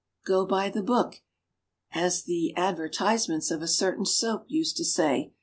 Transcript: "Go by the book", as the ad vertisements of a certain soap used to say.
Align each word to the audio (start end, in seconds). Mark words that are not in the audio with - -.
"Go 0.25 0.47
by 0.47 0.69
the 0.71 0.81
book", 0.81 1.17
as 1.91 2.23
the 2.23 2.55
ad 2.55 2.77
vertisements 2.77 3.51
of 3.51 3.61
a 3.61 3.67
certain 3.67 4.07
soap 4.07 4.45
used 4.47 4.75
to 4.77 4.83
say. 4.83 5.31